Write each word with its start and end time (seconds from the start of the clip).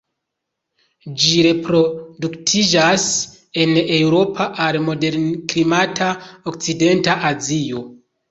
Ĝi 1.23 1.33
reproduktiĝas 1.47 3.05
en 3.65 3.77
Eŭropo 3.99 4.47
al 4.67 4.79
moderklimata 4.87 6.07
okcidenta 6.53 7.17
Azio. 7.33 7.85